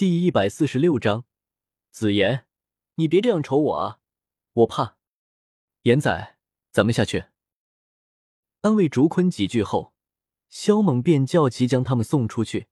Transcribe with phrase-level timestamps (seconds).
[0.00, 1.26] 第一百四十六章，
[1.90, 2.46] 子言，
[2.94, 3.98] 你别这样瞅我啊，
[4.54, 4.96] 我怕。
[5.82, 6.38] 严仔，
[6.72, 7.26] 咱们下去。
[8.62, 9.92] 安慰竹坤几句后，
[10.48, 12.68] 萧猛便叫其将他们送出去。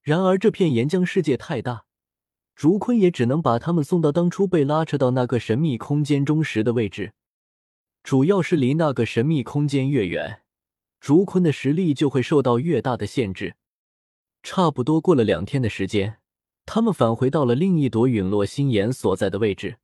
[0.00, 1.84] 然而这片岩浆世界太大，
[2.56, 7.12] 竹坤也只能把他们送到当初被拉扯到那个神秘空间中时的位置。
[8.02, 10.40] 主要是离那个神秘空间越远，
[10.98, 13.56] 竹坤的实力就会受到越大的限制。
[14.42, 16.22] 差不多过了两天的时间。
[16.66, 19.78] 他们返回到了另一朵陨落星岩所在的位置。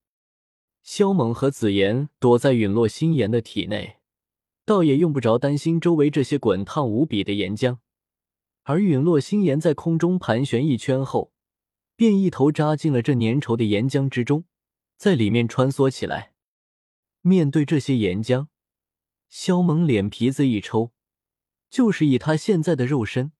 [0.83, 3.99] 萧猛和紫妍躲在陨落星岩的体内，
[4.65, 7.79] 倒也用不着担心周围这些滚烫无比的岩浆。
[8.63, 11.33] 而陨落星岩在空中盘旋一圈后，
[11.97, 14.45] 便一头扎进了这粘稠的岩浆之中，
[14.97, 16.33] 在里面穿梭起来。
[17.21, 18.47] 面对这些岩浆，
[19.29, 20.93] 萧猛脸皮子一抽，
[21.69, 23.33] 就是以他现在的肉身，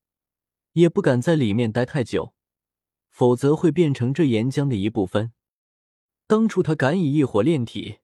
[0.73, 2.33] 也不敢在里面待太久。
[3.11, 5.31] 否则会变成这岩浆的一部分。
[6.25, 7.99] 当初他敢以异火炼体，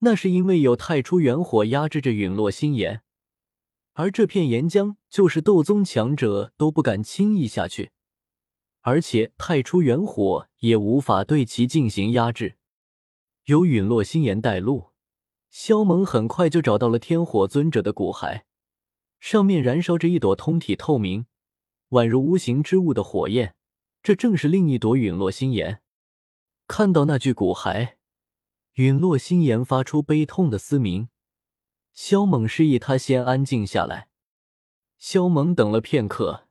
[0.00, 3.02] 那是因为有太初元火压制着陨落星岩，
[3.94, 7.90] 而这片岩浆就是斗宗强者都不敢轻易下去，
[8.82, 12.56] 而且太初元火也无法对其进行压制。
[13.46, 14.90] 有陨落星岩带路，
[15.50, 18.42] 萧猛很快就找到了天火尊者的骨骸，
[19.18, 21.26] 上面燃烧着一朵通体透明、
[21.90, 23.54] 宛如无形之物的火焰。
[24.02, 25.82] 这正是另一朵陨落星岩。
[26.66, 27.96] 看到那具骨骸，
[28.74, 31.08] 陨落星岩发出悲痛的嘶鸣。
[31.92, 34.08] 萧猛示意他先安静下来。
[34.96, 36.48] 萧猛等了片刻，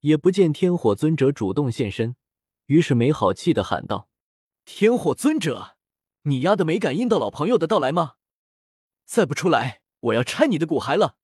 [0.00, 2.16] 也不见天火尊者主动现身，
[2.66, 4.08] 于是没好气的喊道
[4.64, 5.76] ：“天火尊者，
[6.22, 8.14] 你丫的没感应到老朋友的到来吗？
[9.04, 11.16] 再不出来，我要拆你的骨骸了！”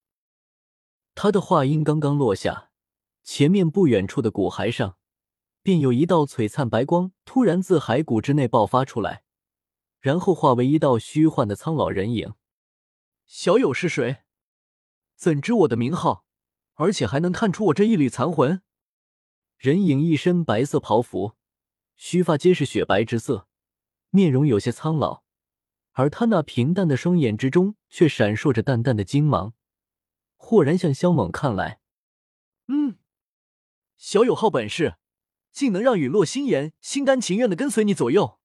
[1.14, 2.70] 他的话音刚刚落下，
[3.22, 4.98] 前面不远处的骨骸上。
[5.65, 9.25] 便有一道璀璨白光突然自骸骨之内爆发出来，
[9.98, 12.34] 然后化为一道虚幻的苍老人影。
[13.25, 14.25] 小友是谁？
[15.17, 16.27] 怎知我的名号？
[16.75, 18.61] 而且还能看出我这一缕残魂？
[19.57, 21.33] 人影一身白色袍服，
[21.96, 23.48] 须发皆是雪白之色，
[24.11, 25.23] 面容有些苍老，
[25.92, 29.55] 而他那平淡的双眼之中却闪烁着淡淡的金芒，
[30.36, 31.81] 豁然向萧猛看来。
[32.67, 32.98] 嗯，
[33.96, 34.96] 小友好本事。
[35.55, 38.41] 竟能让陨落星岩心甘情愿的跟随你左右，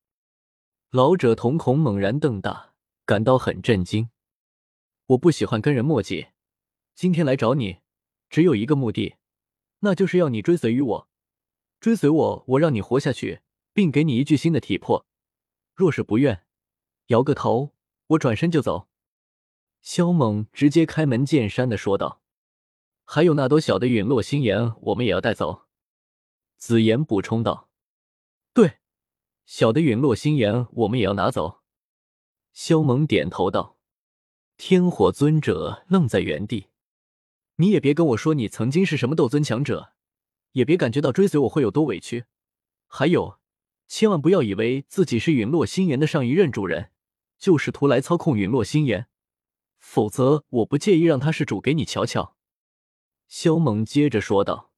[0.91, 4.11] 老者瞳孔猛然瞪大，感到很震惊。
[5.07, 6.27] 我不喜欢跟人墨迹，
[6.93, 7.79] 今天来找你，
[8.29, 9.15] 只有一个目的，
[9.79, 11.09] 那就是要你追随于我。
[11.79, 13.41] 追随我，我让你活下去，
[13.73, 15.07] 并给你一具新的体魄。
[15.73, 16.43] 若是不愿，
[17.07, 17.73] 摇个头，
[18.09, 18.87] 我转身就走。
[19.81, 22.21] 萧猛直接开门见山的说道
[23.03, 25.65] ：“还有那朵小的陨落星岩，我们也要带走。”
[26.59, 27.69] 紫妍补充道
[28.53, 28.79] ：“对，
[29.45, 31.61] 小的陨落星岩我们也要拿走。”
[32.51, 33.77] 萧猛点头道
[34.57, 36.67] ：“天火尊者愣在原地，
[37.55, 39.93] 你也别跟我说你曾经是什么斗尊强者，
[40.51, 42.25] 也别感觉到追随我会有多委屈。
[42.87, 43.39] 还有，
[43.87, 46.91] 千万不要以为自己是陨落星岩的上一任主人，
[47.37, 49.07] 就试图来操控陨落星岩，
[49.77, 52.35] 否则我不介意让他是主给你瞧瞧。”
[53.29, 54.68] 萧猛接着说道。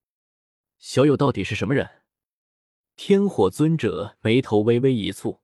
[0.81, 2.01] 小友到底是什么人？
[2.95, 5.41] 天火尊者眉头微微一蹙，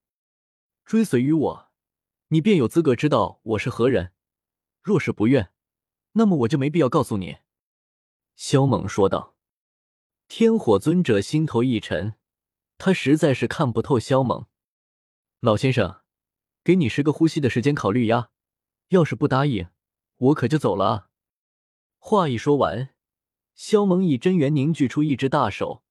[0.83, 1.71] 追随于我，
[2.29, 4.13] 你便有资格知道我是何人。
[4.81, 5.51] 若是不愿，
[6.13, 7.37] 那么我就没必要告诉你。”
[8.35, 9.35] 萧猛说道。
[10.27, 12.15] 天火尊者心头一沉，
[12.79, 14.47] 他实在是看不透萧猛。
[15.39, 16.01] 老先生，
[16.63, 18.31] 给你十个呼吸的时间考虑呀，
[18.87, 19.69] 要是不答应，
[20.17, 21.11] 我可就走了！
[21.99, 22.95] 话一说完。
[23.57, 25.81] 萧猛以真元凝聚出一只大手，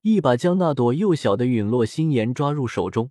[0.00, 3.10] 一把将那朵幼小的陨落星岩抓入手中，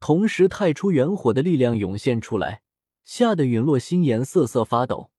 [0.00, 2.62] 同时太初元火的力量涌现出来，
[3.04, 5.10] 吓得陨落星岩瑟瑟发抖。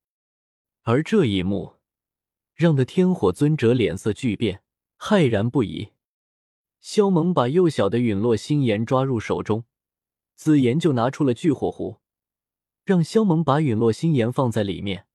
[0.81, 1.75] 而这一幕
[2.55, 4.63] 让的天火尊者脸色巨变，
[4.97, 5.89] 骇然不已。
[6.79, 9.65] 萧猛把幼小的陨落星岩抓入手中，
[10.33, 11.97] 紫妍就拿出了聚火壶，
[12.83, 15.05] 让萧猛把陨落心岩放在里面。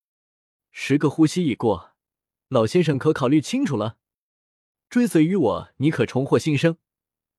[0.71, 1.92] 十个呼吸已过。
[2.53, 3.97] 老先生可考虑清楚了，
[4.91, 6.77] 追随于我，你可重获新生，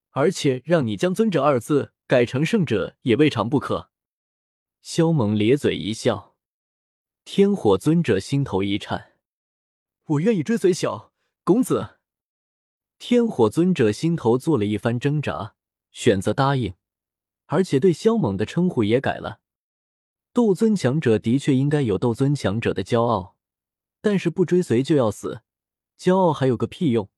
[0.10, 3.92] 而且让你将“尊者”二字改成“圣者”也未尝不可。
[4.81, 6.36] 萧猛咧嘴一笑，
[7.24, 9.12] 天火尊者心头一颤，
[10.06, 11.13] 我愿意追随小
[11.44, 12.00] 公子。
[12.98, 15.54] 天火尊者心头做了一番挣扎，
[15.92, 16.74] 选择答应，
[17.45, 19.42] 而且对萧猛的称呼也改了。
[20.33, 23.32] 斗尊强者的确应该有斗尊强者的骄傲。
[24.03, 25.44] 但是不追随就要死，
[25.97, 27.09] 骄傲还有个屁用！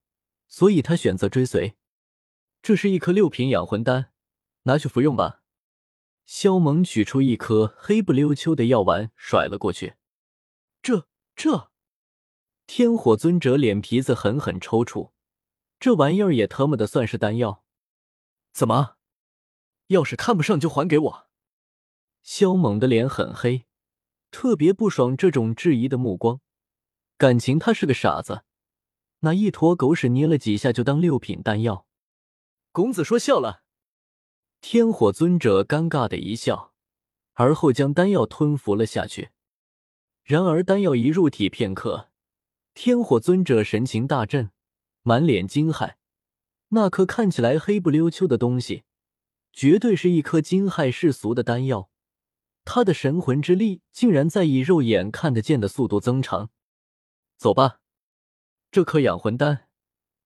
[0.47, 1.77] 所以他选择追随。
[2.61, 4.11] 这是一颗六品养魂丹，
[4.63, 5.41] 拿去服用吧。
[6.27, 9.95] 萧猛取出一颗黑不溜秋的药丸，甩了过去。
[10.83, 11.71] 这这，
[12.67, 15.11] 天火尊者脸皮子狠狠抽搐，
[15.79, 17.63] 这玩意儿也特么的算是丹药？
[18.53, 18.97] 怎么？
[19.87, 21.27] 要是看不上就还给我！
[22.21, 23.65] 萧猛的脸很黑，
[24.29, 26.41] 特别不爽这种质疑的目光。
[27.17, 28.43] 感情他是个傻子，
[29.19, 31.85] 那一坨狗屎捏了几下就当六品丹药？
[32.73, 33.63] 公子说笑了。
[34.59, 36.73] 天火尊者尴尬的一笑，
[37.33, 39.29] 而后将丹药吞服了下去。
[40.23, 42.09] 然而丹药一入体片刻，
[42.73, 44.51] 天火尊者神情大振，
[45.03, 45.93] 满脸惊骇。
[46.69, 48.83] 那颗看起来黑不溜秋的东西，
[49.53, 51.89] 绝对是一颗惊骇世俗的丹药。
[52.65, 56.49] 他的神魂之力竟然在以肉眼看得见的速度增长。
[57.37, 57.79] 走吧，
[58.71, 59.67] 这颗养魂丹，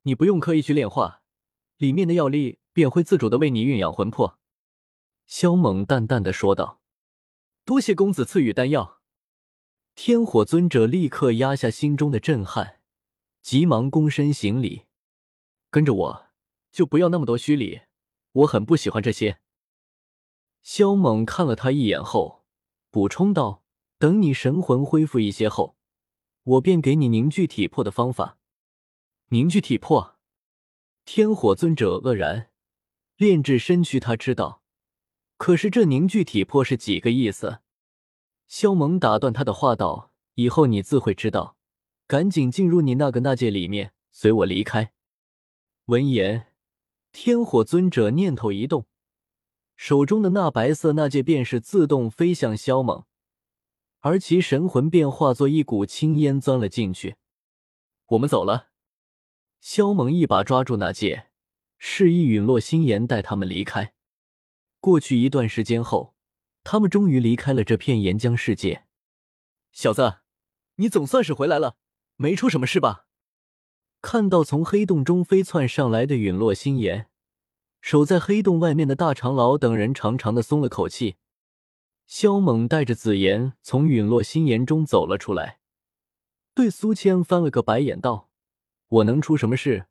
[0.03, 1.21] 你不用刻意去炼化，
[1.77, 2.59] 里面的药力。
[2.71, 4.39] 便会自主的为你运养魂魄。”
[5.27, 6.79] 萧猛淡淡的说道。
[7.65, 9.01] “多谢公子赐予丹药。”
[9.95, 12.79] 天火尊者立刻压下心中的震撼，
[13.41, 14.85] 急忙躬身行礼
[15.69, 16.27] ：“跟着我，
[16.71, 17.81] 就不要那么多虚礼，
[18.31, 19.41] 我很不喜欢这些。”
[20.63, 22.45] 萧猛看了他一眼后，
[22.89, 23.65] 补充道
[23.99, 25.75] ：“等你神魂恢复一些后，
[26.49, 28.37] 我便给你凝聚体魄的方法。”
[29.29, 30.15] 凝聚体魄？
[31.05, 32.49] 天火尊者愕然。
[33.17, 34.63] 炼制身躯，他知道，
[35.37, 37.59] 可是这凝聚体魄是几个意思？
[38.47, 41.57] 萧猛打断他的话道：“以后你自会知道，
[42.07, 44.93] 赶紧进入你那个纳戒里面，随我离开。”
[45.85, 46.47] 闻言，
[47.11, 48.85] 天火尊者念头一动，
[49.75, 53.03] 手中的那白色纳戒便是自动飞向萧猛，
[53.99, 57.15] 而其神魂便化作一股青烟钻了进去。
[58.07, 58.69] 我们走了。
[59.59, 61.27] 萧猛一把抓住那戒。
[61.81, 63.93] 示意陨落心炎带他们离开。
[64.81, 66.13] 过去一段时间后，
[66.63, 68.83] 他们终于离开了这片岩浆世界。
[69.71, 70.17] 小子，
[70.75, 71.77] 你总算是回来了，
[72.17, 73.05] 没出什么事吧？
[74.01, 77.09] 看到从黑洞中飞窜上来的陨落心炎，
[77.79, 81.15] 守在黑洞外面的大长老等人长长的松了口气。
[82.09, 85.59] 萧猛带着紫妍从陨落心炎中走了出来，
[86.55, 88.31] 对苏谦翻了个白眼道
[88.89, 89.85] ：“我能出什么事？”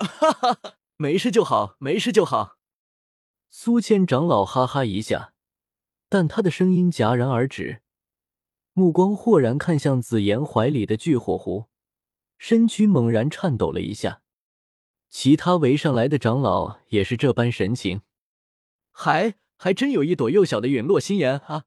[0.00, 0.78] 哈哈哈。
[0.96, 2.56] 没事就好，没事就好。
[3.50, 5.34] 苏谦长老哈哈一下，
[6.08, 7.82] 但他的声音戛然而止，
[8.72, 11.66] 目光豁然看向紫妍怀里的聚火壶，
[12.38, 14.22] 身躯猛然颤抖了一下。
[15.10, 18.00] 其他围上来的长老也是这般神情。
[18.90, 21.64] 还还真有一朵幼小的陨落心炎啊！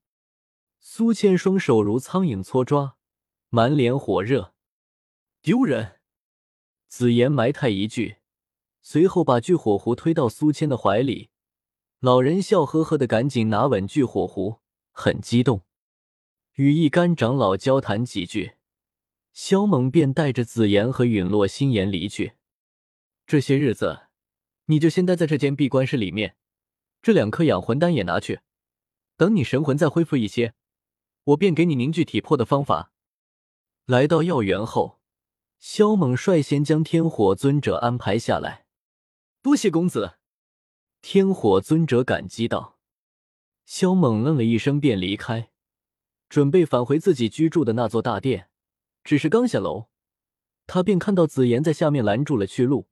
[0.79, 2.95] 苏千双手如苍蝇搓抓，
[3.49, 4.53] 满脸火热。
[5.41, 5.99] 丢人！
[6.87, 8.17] 紫妍埋汰一句。
[8.81, 11.29] 随后把聚火壶推到苏千的怀里，
[11.99, 15.63] 老人笑呵呵的赶紧拿稳聚火壶，很激动，
[16.55, 18.53] 与一干长老交谈几句，
[19.33, 22.33] 萧猛便带着紫妍和陨落心炎离去。
[23.27, 24.07] 这些日子，
[24.65, 26.37] 你就先待在这间闭关室里面，
[27.01, 28.41] 这两颗养魂丹也拿去，
[29.15, 30.53] 等你神魂再恢复一些，
[31.23, 32.91] 我便给你凝聚体魄的方法。
[33.85, 34.99] 来到药园后，
[35.59, 38.65] 萧猛率先将天火尊者安排下来。
[39.41, 40.15] 多谢公子，
[41.01, 42.77] 天火尊者感激道。
[43.65, 45.51] 萧猛愣了一声，便离开，
[46.27, 48.49] 准备返回自己居住的那座大殿。
[49.03, 49.87] 只是刚下楼，
[50.67, 52.89] 他便看到紫妍在下面拦住了去路，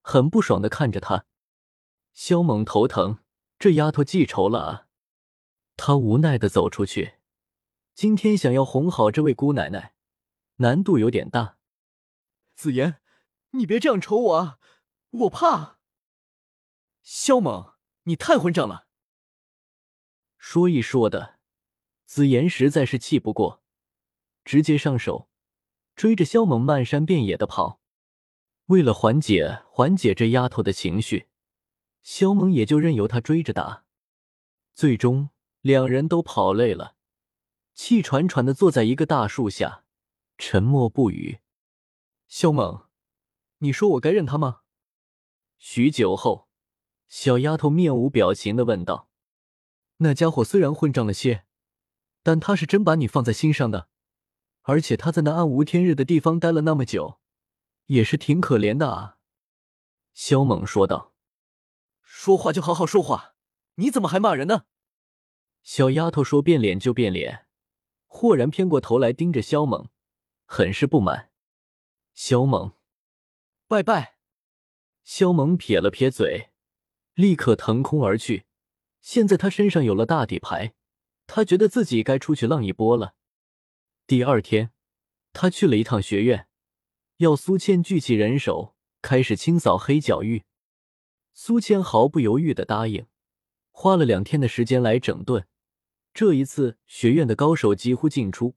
[0.00, 1.26] 很不爽的看着他。
[2.12, 3.18] 萧猛头疼，
[3.60, 4.86] 这丫头记仇了啊！
[5.76, 7.16] 他无奈的走出去，
[7.94, 9.92] 今天想要哄好这位姑奶奶，
[10.56, 11.58] 难度有点大。
[12.56, 13.02] 紫妍，
[13.50, 14.58] 你别这样瞅我啊，
[15.10, 15.78] 我怕。
[17.02, 17.74] 萧猛，
[18.04, 18.86] 你太混账了！
[20.38, 21.38] 说一说的，
[22.06, 23.62] 紫妍实在是气不过，
[24.42, 25.28] 直接上手
[25.94, 27.82] 追着萧猛漫山遍野的跑。
[28.68, 31.28] 为了缓解缓解这丫头的情绪，
[32.02, 33.84] 萧猛也就任由他追着打。
[34.74, 35.30] 最终，
[35.60, 36.96] 两人都跑累了，
[37.74, 39.84] 气喘喘的坐在一个大树下，
[40.38, 41.40] 沉默不语。
[42.28, 42.86] 萧猛，
[43.58, 44.60] 你说我该认他吗？
[45.58, 46.48] 许久后。
[47.08, 49.08] 小丫头面无表情的问道
[49.98, 51.44] ：“那家伙虽然混账了些，
[52.22, 53.88] 但他是真把你放在心上的，
[54.62, 57.18] 而且他在那暗无天日的地方待了那么久，
[57.86, 59.18] 也是挺可怜的啊。”
[60.14, 61.12] 萧猛说道
[62.22, 63.34] ：“说话就好好说话，
[63.76, 64.66] 你怎么还骂人呢？”
[65.64, 67.46] 小丫头说变脸就变脸，
[68.06, 69.88] 豁然偏过头来盯着萧猛，
[70.44, 71.30] 很是不满。
[72.12, 72.74] 萧猛，
[73.66, 74.18] 拜拜。
[75.02, 76.50] 萧猛撇了撇嘴。
[77.14, 78.44] 立刻腾空而去。
[79.00, 80.74] 现在他身上有了大底牌，
[81.26, 83.14] 他觉得自己该出去浪一波了。
[84.06, 84.72] 第二天，
[85.32, 86.46] 他去了一趟学院，
[87.16, 90.44] 要苏倩聚起人手，开始清扫黑角域。
[91.32, 93.06] 苏倩毫不犹豫的答应，
[93.70, 95.46] 花了两天的时间来整顿。
[96.12, 98.56] 这一次，学院的高手几乎尽出，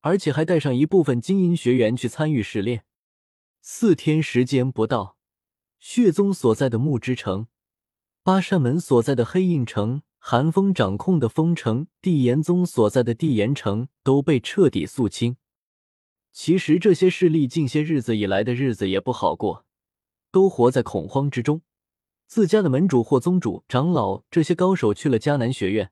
[0.00, 2.84] 而且还带上一部分精英学员去参与试炼。
[3.60, 5.16] 四天时间不到，
[5.78, 7.48] 血宗所在的木之城。
[8.22, 15.36] 八扇门所在的黑印城，寒风掌控的风城，地炎宗所在的地炎城都被彻底肃清。
[16.32, 19.66] 其实这些势力近些日子以来的日子也不好过，
[20.30, 21.62] 都活在恐慌之中。
[22.28, 25.90] 自家的门主或宗主、长老这些高手去了迦南学院，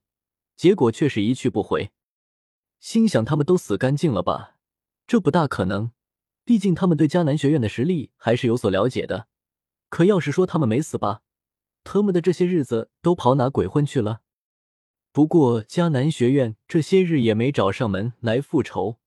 [0.55, 1.91] 结果却是一去不回。
[2.79, 4.59] 心想他们都死干净了吧？
[5.07, 5.93] 这不大可能，
[6.45, 9.29] 毕竟他们对迦南学院的实力还是有所了解的。
[9.89, 11.23] 可要是说他们没死吧？
[11.83, 14.21] 他们的这些日子都跑哪鬼混去了？
[15.13, 18.99] 不过迦南学院这些日也没找上门来复仇，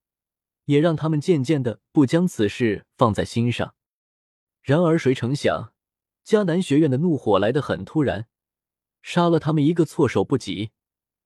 [0.66, 3.76] 也让他们渐渐的不将此事放在心上。
[4.64, 5.74] 然而谁成想，
[6.26, 8.28] 迦南学院的怒火来得很突然，
[9.02, 10.72] 杀了他们一个措手不及，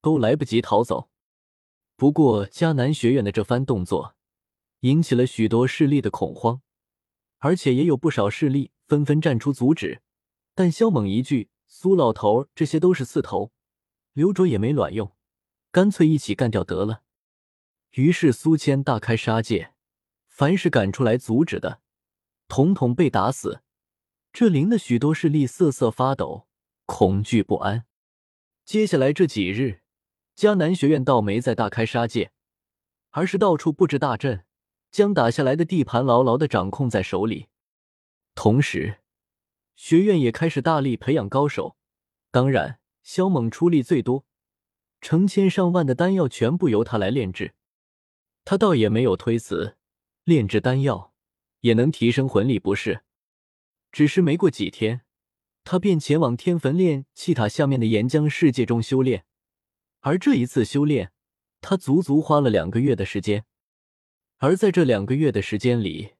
[0.02, 1.10] 都来不及逃走。
[1.96, 4.16] 不过迦南学院的这番动作，
[4.82, 6.62] 引起了许多势力的恐慌，
[7.40, 10.02] 而且也有不少势力纷纷站出阻止。
[10.56, 13.52] 但萧猛一句：“苏老头，这些都是刺头，
[14.14, 15.16] 刘卓也没卵用，
[15.72, 17.02] 干脆一起干掉得了。”
[17.92, 19.74] 于是苏谦大开杀戒，
[20.28, 21.82] 凡是敢出来阻止的，
[22.48, 23.62] 统统被打死。
[24.34, 26.48] 这灵的许多势力瑟瑟发抖，
[26.88, 27.86] 恐惧不安。
[28.66, 29.82] 接下来这几日，
[30.36, 32.32] 迦南学院倒没再大开杀戒，
[33.12, 34.44] 而是到处布置大阵，
[34.90, 37.46] 将打下来的地盘牢牢的掌控在手里，
[38.34, 39.02] 同时。
[39.76, 41.78] 学院也开始大力培养高手，
[42.32, 44.26] 当然，萧猛出力最多，
[45.00, 47.54] 成千上万的丹药全部由他来炼制。
[48.44, 49.78] 他倒也没有推辞，
[50.24, 51.14] 炼制丹药
[51.60, 53.04] 也能提升魂力，不是？
[53.94, 55.02] 只是没过几天，
[55.64, 59.24] 他便前往天坟炼气塔下面的岩浆世界中修炼。
[60.02, 61.14] 而这一次修炼，
[61.62, 63.46] 他足足花了两个月的时间。
[64.40, 66.16] 而在这两个月的时间里，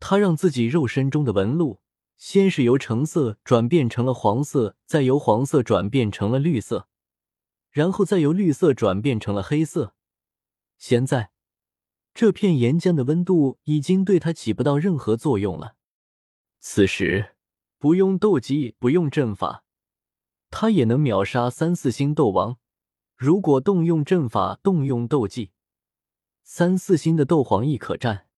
[0.00, 1.80] 他让自己肉身中的纹路。
[2.16, 6.86] 先是由橙色转变成了黄色，再由黄色转变成了绿色，
[7.68, 9.96] 然后再由绿色转变成了黑色。
[10.78, 11.32] 现在，
[12.14, 15.74] 这片岩浆的温度已经对他起不到任何作用了。
[16.64, 17.34] 此时，
[17.80, 19.64] 不用斗技，不用阵法，
[20.48, 22.56] 他也能秒杀三四星斗王。
[23.16, 25.50] 如果动用阵法，动用斗技，
[26.44, 28.28] 三四星的斗皇亦可战。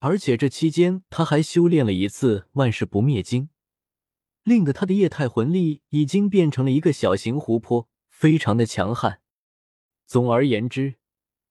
[0.00, 3.48] 而且这期间，他还修炼了一次万世不灭经，
[4.42, 9.22] 令得他的液态魂力已经变成了一个小型湖泊，非常的强悍。
[10.04, 10.96] 总而言之，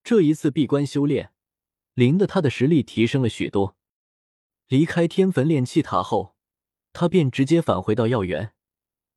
[0.03, 1.33] 这一次闭关修炼，
[1.95, 3.76] 令得他的实力提升了许多。
[4.67, 6.35] 离开天坟炼气塔后，
[6.93, 8.53] 他便直接返回到药园。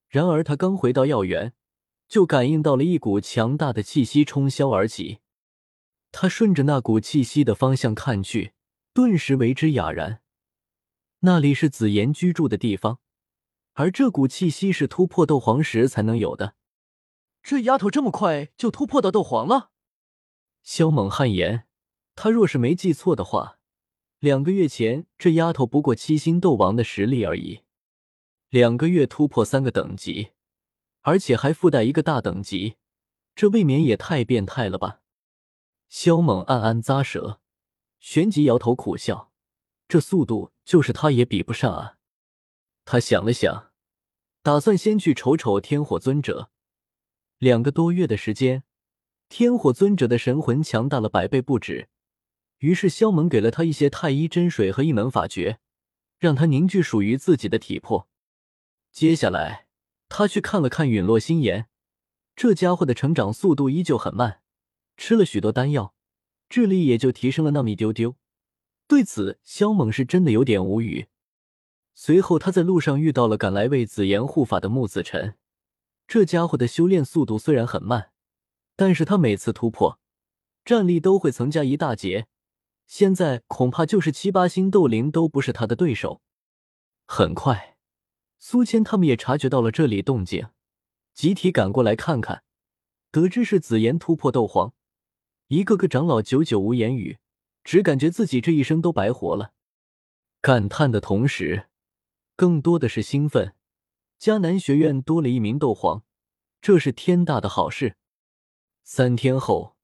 [0.08, 1.54] 然而他刚回到药园，
[2.08, 5.18] 就感应到了一股强大的气息冲霄而起。
[6.12, 8.52] 他顺着那股气息的方向看去。
[8.92, 10.20] 顿时为之哑然，
[11.20, 12.98] 那里是紫妍居住的地方，
[13.74, 16.56] 而这股气息是突破斗皇时才能有的。
[17.40, 19.70] 这丫头这么快就突破到斗皇了？
[20.64, 21.68] 萧猛汗颜，
[22.16, 23.59] 他若是没记错的话，
[24.20, 27.62] 两个月前这丫头不过七星斗王的实力而已，
[28.50, 30.32] 两个月突破三个等级，
[31.00, 32.76] 而且还附带一个大等级，
[33.34, 35.00] 这未免也太变态了吧？
[35.88, 37.40] 萧猛暗暗咂舌。
[37.98, 39.32] 旋即摇头苦笑，
[39.88, 41.96] 这速度就是他也比不上啊！
[42.84, 43.72] 他想了想，
[44.42, 46.50] 打算先去瞅瞅天火尊者。
[47.38, 48.64] 两个多月的时间，
[49.30, 51.88] 天火尊者的神魂强大了百倍不止。
[52.60, 55.58] 于是萧猛给了他一些太医真水和一门法诀，
[56.18, 58.08] 让他凝聚属于自己的体魄。
[58.90, 59.66] 接下来，
[60.08, 61.68] 他去看了看陨落心炎，
[62.36, 64.42] 这家伙的成长速度依旧很慢，
[64.96, 65.94] 吃了许多丹药。
[66.48, 68.16] 智力也就提升了那么一丢丢，
[68.88, 71.06] 对此萧猛是真的有点无语。
[71.94, 75.36] 随后他在路上遇到了赶来为紫妍护法的木子辰，
[76.08, 78.10] 这家伙的修炼速度虽然很慢，
[78.74, 80.00] 但是他每次突破，
[80.64, 82.26] 战力都会增加一大截。
[82.90, 86.22] 现在恐怕就是七八星斗灵都不是他的对手。
[87.06, 87.76] 很快，
[88.40, 90.48] 苏谦他们也察觉到了这里动静，
[91.14, 92.42] 集体赶过来看看，
[93.12, 94.74] 得知是紫妍突破斗皇。
[95.46, 97.18] 一个个长老久久无言语，
[97.62, 99.52] 只感觉自己这一生都白活了。
[100.40, 101.68] 感叹的同时，
[102.34, 103.54] 更多的是兴奋。
[104.18, 106.02] 迦南学院多了一名斗皇，
[106.60, 107.94] 这是天大的好事。
[108.82, 109.76] 三天后，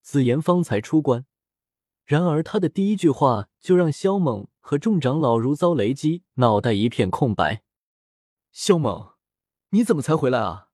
[0.00, 1.26] 紫妍方才出关，
[2.04, 7.62] 然而他的第一句话就让萧猛和众长老如遭雷击，脑袋一片空白。
[8.52, 9.14] 萧猛，
[9.70, 10.68] 你怎么才回来啊？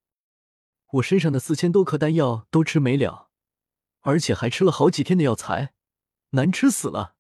[0.95, 3.31] 我身上的四千多颗丹药都吃没了，
[4.01, 5.73] 而且还吃了好几天的药材，
[6.31, 7.15] 难吃死了。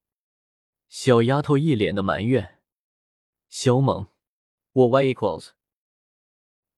[0.88, 2.58] 小丫头一脸的埋怨。
[3.48, 4.08] 萧猛，
[4.72, 5.50] 我 Y equals。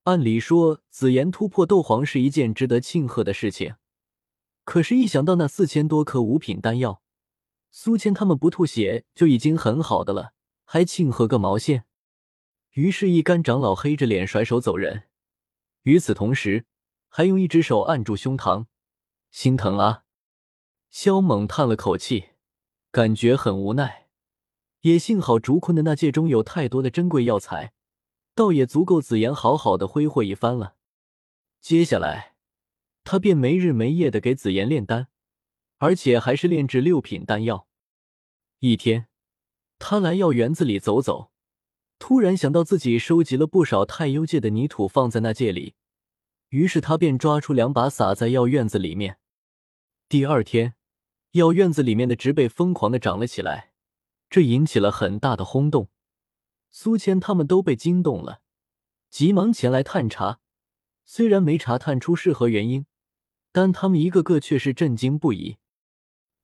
[0.04, 3.76] 按理说，紫妍突破斗皇是一件值得庆贺的事情，
[4.64, 7.01] 可是，一想到那四千多颗五品丹药，
[7.74, 11.86] 苏谦他们不吐血就已经很好的了，还庆贺个毛线？
[12.72, 15.04] 于是，一干长老黑着脸甩手走人。
[15.84, 16.66] 与此同时，
[17.08, 18.66] 还用一只手按住胸膛，
[19.30, 20.04] 心疼啊！
[20.90, 22.26] 萧猛叹了口气，
[22.90, 24.10] 感觉很无奈。
[24.82, 27.72] 也幸好竹坤的那戒中有太多的珍贵药材，
[28.34, 30.76] 倒也足够紫妍好好的挥霍一番了。
[31.60, 32.34] 接下来，
[33.02, 35.08] 他便没日没夜的给紫妍炼丹，
[35.82, 37.66] 而且还是炼制六品丹药。
[38.60, 39.08] 一天，
[39.80, 41.32] 他来药园子里走走，
[41.98, 45.74] 突然想到自己收集了不少太幽界的泥土放在那界里，
[46.50, 49.18] 于是他便抓出两把撒在药院子里面。
[50.08, 50.74] 第二天，
[51.32, 53.72] 药院子里面的植被疯狂的长了起来。
[54.30, 55.88] 这引起了很大的轰动，
[56.70, 58.40] 苏谦他们都被惊动了，
[59.10, 60.38] 急忙前来探查。
[61.04, 62.86] 虽然没查探出是何原因，
[63.50, 65.56] 但他们一个个却是震惊不已。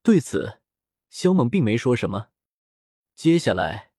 [0.08, 0.62] 对此，
[1.10, 2.28] 萧猛并没说什么。
[3.14, 3.90] 接下来，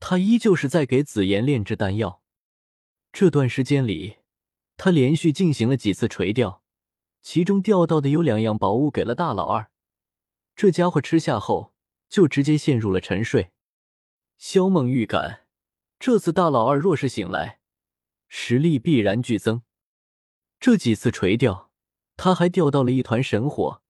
[0.00, 2.20] 他依旧是在给紫妍炼制丹药。
[3.12, 4.16] 这段时间里，
[4.76, 6.64] 他连续进行了几次垂钓，
[7.22, 9.70] 其中钓到的有两样宝物给了大老二。
[10.56, 11.72] 这家伙吃下后。
[12.08, 13.52] 就直接陷入了沉睡。
[14.36, 15.46] 萧梦预感，
[16.00, 17.60] 这次大老二若是醒来，
[18.26, 19.62] 实力必然剧增。
[20.58, 21.70] 这几次垂钓，
[22.16, 23.82] 他还钓到了一团神火，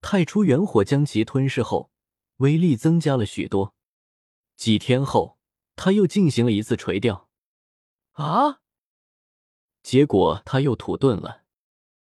[0.00, 1.90] 太初元火将其吞噬后，
[2.36, 3.74] 威力增加了许多。
[4.56, 5.38] 几天后，
[5.74, 7.28] 他又进行了一次垂钓，
[8.12, 8.60] 啊，
[9.82, 11.45] 结果他又土遁了。